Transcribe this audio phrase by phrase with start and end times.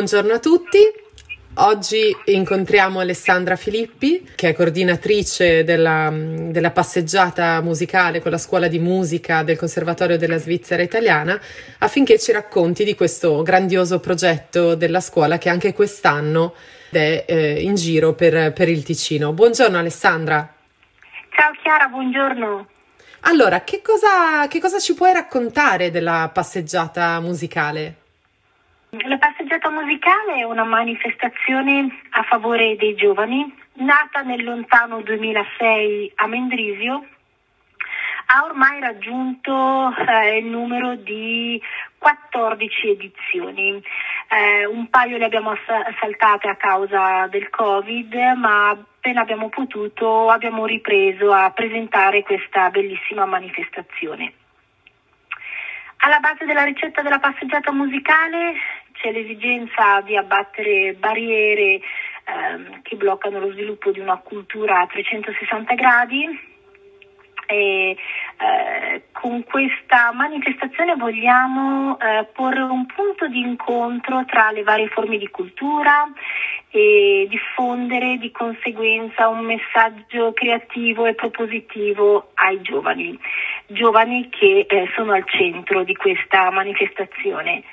[0.00, 0.78] Buongiorno a tutti.
[1.56, 8.78] Oggi incontriamo Alessandra Filippi, che è coordinatrice della, della, passeggiata musicale con la scuola di
[8.78, 11.38] musica del Conservatorio della Svizzera Italiana,
[11.80, 16.54] affinché ci racconti di questo grandioso progetto della scuola che anche quest'anno
[16.88, 19.34] è eh, in giro per, per il Ticino.
[19.34, 20.50] Buongiorno Alessandra.
[21.36, 22.68] Ciao Chiara, buongiorno.
[23.24, 27.96] Allora, che cosa, che cosa ci puoi raccontare della passeggiata musicale?
[28.90, 29.18] La
[29.50, 37.04] passeggiata musicale è una manifestazione a favore dei giovani, nata nel lontano 2006 a Mendrisio,
[38.26, 41.60] ha ormai raggiunto eh, il numero di
[41.98, 43.82] 14 edizioni.
[44.28, 45.52] Eh, un paio le abbiamo
[45.98, 53.24] saltate a causa del Covid, ma appena abbiamo potuto abbiamo ripreso a presentare questa bellissima
[53.26, 54.32] manifestazione.
[56.02, 58.54] Alla base della ricetta della passeggiata musicale
[59.00, 61.80] c'è l'esigenza di abbattere barriere
[62.24, 66.48] ehm, che bloccano lo sviluppo di una cultura a 360 gradi
[67.46, 74.88] e eh, con questa manifestazione vogliamo eh, porre un punto di incontro tra le varie
[74.88, 76.08] forme di cultura
[76.70, 83.18] e diffondere di conseguenza un messaggio creativo e propositivo ai giovani,
[83.66, 87.64] giovani che eh, sono al centro di questa manifestazione.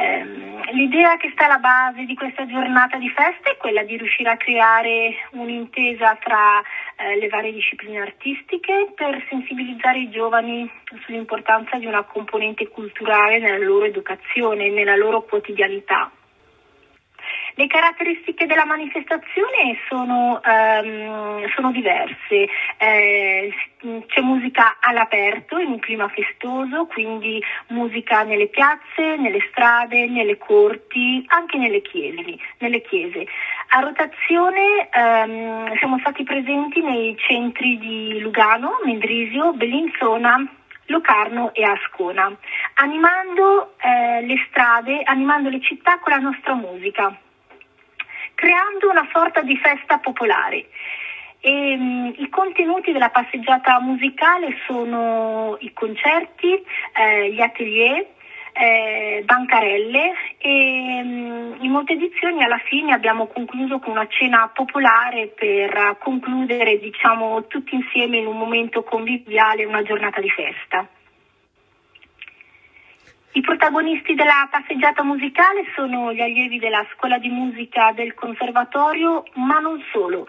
[0.00, 4.30] Ehm, l'idea che sta alla base di questa giornata di festa è quella di riuscire
[4.30, 6.62] a creare un'intesa tra
[6.96, 10.70] eh, le varie discipline artistiche per sensibilizzare i giovani
[11.04, 16.10] sull'importanza di una componente culturale nella loro educazione, nella loro quotidianità.
[17.56, 23.52] Le caratteristiche della manifestazione sono, um, sono diverse, eh,
[24.10, 31.24] c'è musica all'aperto in un clima festoso, quindi musica nelle piazze, nelle strade, nelle corti,
[31.28, 32.36] anche nelle chiese.
[32.58, 33.26] Nelle chiese.
[33.68, 40.44] A rotazione um, siamo stati presenti nei centri di Lugano, Mendrisio, Bellinzona,
[40.86, 42.36] Locarno e Ascona,
[42.74, 47.16] animando eh, le strade, animando le città con la nostra musica
[48.40, 50.64] creando una sorta di festa popolare.
[51.40, 56.62] E, um, I contenuti della passeggiata musicale sono i concerti,
[56.94, 58.06] eh, gli atelier,
[58.52, 65.28] eh, bancarelle e um, in molte edizioni alla fine abbiamo concluso con una cena popolare
[65.28, 70.86] per concludere diciamo, tutti insieme in un momento conviviale una giornata di festa.
[73.32, 79.60] I protagonisti della passeggiata musicale sono gli allievi della scuola di musica del conservatorio, ma
[79.60, 80.26] non solo.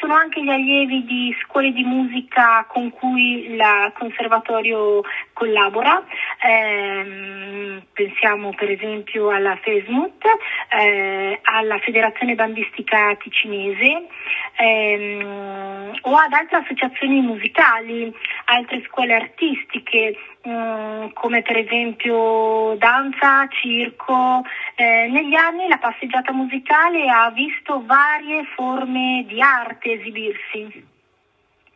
[0.00, 3.62] Sono anche gli allievi di scuole di musica con cui il
[3.98, 5.02] conservatorio
[5.34, 6.02] collabora.
[6.42, 10.24] Eh, pensiamo per esempio alla FESMUT,
[10.70, 14.06] eh, alla Federazione Bandistica Ticinese
[14.56, 18.10] ehm, o ad altre associazioni musicali,
[18.46, 20.16] altre scuole artistiche
[20.48, 24.42] Mm, come per esempio danza, circo.
[24.80, 30.86] Eh, negli anni la passeggiata musicale ha visto varie forme di arte esibirsi.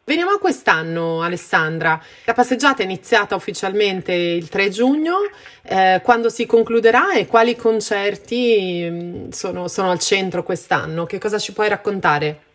[0.07, 2.01] Veniamo a quest'anno, Alessandra.
[2.25, 5.17] La passeggiata è iniziata ufficialmente il 3 giugno.
[5.63, 11.05] Eh, quando si concluderà e quali concerti mm, sono, sono al centro quest'anno?
[11.05, 12.53] Che cosa ci puoi raccontare?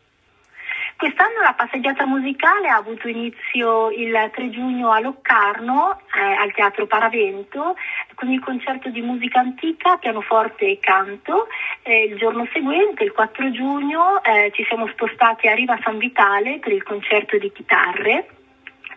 [0.99, 6.88] Quest'anno la passeggiata musicale ha avuto inizio il 3 giugno a Loccarno, eh, al Teatro
[6.88, 7.77] Paravento,
[8.19, 11.47] con il concerto di musica antica, pianoforte e canto.
[11.84, 16.59] Eh, il giorno seguente, il 4 giugno, eh, ci siamo spostati a Riva San Vitale
[16.59, 18.28] per il concerto di chitarre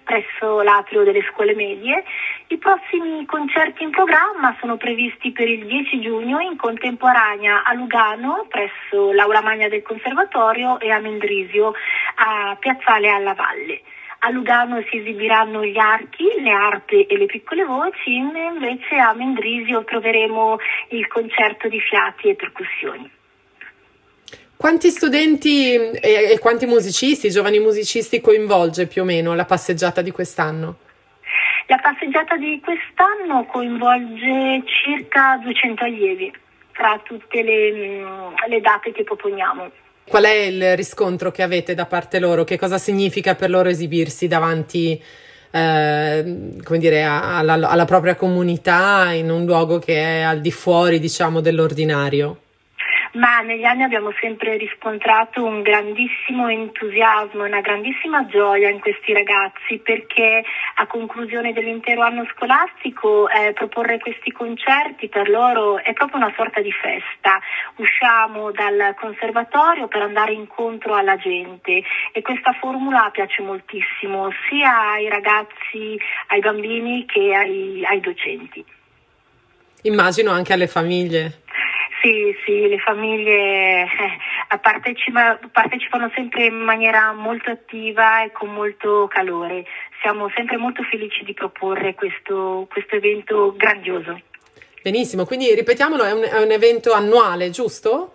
[0.03, 2.03] presso l'atrio delle scuole medie.
[2.49, 8.47] I prossimi concerti in programma sono previsti per il 10 giugno in contemporanea a Lugano
[8.49, 11.73] presso l'Aula Magna del Conservatorio e a Mendrisio
[12.17, 13.83] a Piazzale alla Valle.
[14.25, 19.83] A Lugano si esibiranno gli archi, le arpe e le piccole voci, invece a Mendrisio
[19.83, 20.59] troveremo
[20.91, 23.11] il concerto di fiati e percussioni.
[24.57, 30.13] Quanti studenti e, e, quanti musicisti, giovani musicisti coinvolge più o meno la passeggiata di
[30.13, 30.77] quest'anno?
[31.67, 36.33] La passeggiata di quest'anno coinvolge circa 200 allievi
[36.71, 39.69] tra tutte le, mm, le date che proponiamo.
[40.09, 42.45] Qual è il riscontro che avete da parte loro?
[42.45, 45.03] Che cosa significa per loro esibirsi davanti
[45.51, 50.99] eh, come dire, alla, alla propria comunità in un luogo che è al di fuori,
[50.99, 52.39] diciamo, dell'ordinario?
[53.13, 59.79] Ma negli anni abbiamo sempre riscontrato un grandissimo entusiasmo, una grandissima gioia in questi ragazzi
[59.79, 60.43] perché
[60.77, 66.61] a conclusione dell'intero anno scolastico eh, proporre questi concerti per loro è proprio una sorta
[66.61, 67.39] di festa.
[67.77, 71.83] Usciamo dal conservatorio per andare incontro alla gente
[72.13, 75.99] e questa formula piace moltissimo sia ai ragazzi,
[76.29, 78.65] ai bambini che ai, ai docenti.
[79.83, 81.43] Immagino anche alle famiglie.
[82.03, 89.07] Sì, sì, le famiglie eh, partecipa, partecipano sempre in maniera molto attiva e con molto
[89.09, 89.65] calore.
[90.01, 94.21] Siamo sempre molto felici di proporre questo, questo evento grandioso.
[94.83, 98.15] Benissimo, quindi ripetiamolo, è un, è un evento annuale, giusto?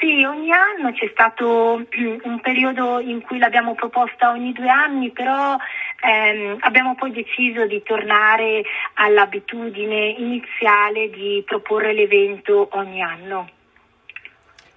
[0.00, 1.86] Sì, ogni anno c'è stato
[2.22, 5.56] un periodo in cui l'abbiamo proposta ogni due anni, però
[6.04, 8.62] ehm, abbiamo poi deciso di tornare
[8.94, 13.48] all'abitudine iniziale di proporre l'evento ogni anno.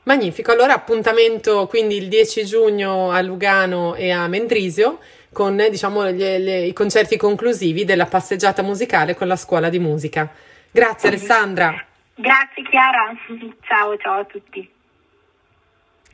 [0.03, 4.99] Magnifico, allora appuntamento quindi il 10 giugno a Lugano e a Mendrisio
[5.33, 10.31] con diciamo, gli, gli, i concerti conclusivi della passeggiata musicale con la scuola di musica.
[10.71, 11.85] Grazie Alessandra.
[12.15, 13.13] Grazie Chiara,
[13.67, 14.75] ciao ciao a tutti.